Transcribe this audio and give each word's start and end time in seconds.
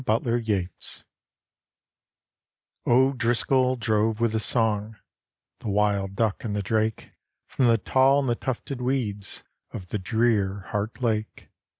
butlbr 0.03 0.43
ybats 0.43 1.03
O'Driscoll 2.87 3.75
drove 3.75 4.19
with 4.19 4.33
a 4.33 4.39
song, 4.39 4.95
The 5.59 5.67
wild 5.67 6.15
duck 6.15 6.43
and 6.43 6.55
the 6.55 6.63
drake 6.63 7.11
From 7.45 7.67
the 7.67 7.77
tall 7.77 8.21
and 8.21 8.27
the 8.27 8.33
tufted 8.33 8.81
weeds 8.81 9.43
Ol 9.75 9.81
the 9.81 9.99
drear 9.99 10.61
Heart 10.69 11.03
Lake. 11.03 11.49